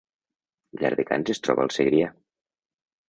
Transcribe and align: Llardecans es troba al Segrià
Llardecans 0.81 1.31
es 1.35 1.43
troba 1.49 1.67
al 1.67 1.73
Segrià 1.77 2.09